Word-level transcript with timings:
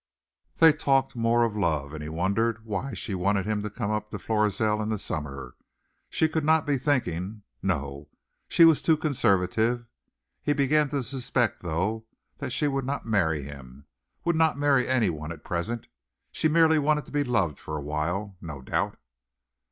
They 0.57 0.73
talked 0.73 1.15
more 1.15 1.43
of 1.43 1.55
love, 1.55 1.93
and 1.93 2.01
he 2.01 2.09
wondered 2.09 2.65
why 2.65 2.95
she 2.95 3.13
wanted 3.13 3.45
him 3.45 3.61
to 3.61 3.69
come 3.69 3.91
up 3.91 4.09
to 4.09 4.17
Florizel 4.17 4.81
in 4.81 4.89
the 4.89 4.97
summer. 4.97 5.55
She 6.09 6.27
could 6.27 6.43
not 6.43 6.65
be 6.65 6.79
thinking 6.79 7.43
no, 7.61 8.09
she 8.47 8.65
was 8.65 8.81
too 8.81 8.97
conservative. 8.97 9.85
He 10.41 10.53
began 10.53 10.89
to 10.89 11.03
suspect, 11.03 11.61
though, 11.61 12.05
that 12.39 12.49
she 12.51 12.67
would 12.67 12.83
not 12.83 13.05
marry 13.05 13.43
him 13.43 13.85
would 14.25 14.35
not 14.35 14.57
marry 14.57 14.87
anyone 14.87 15.31
at 15.31 15.43
present. 15.43 15.85
She 16.31 16.47
merely 16.47 16.79
wanted 16.79 17.05
to 17.05 17.11
be 17.11 17.23
loved 17.23 17.59
for 17.59 17.77
awhile, 17.77 18.35
no 18.41 18.63
doubt. 18.63 18.97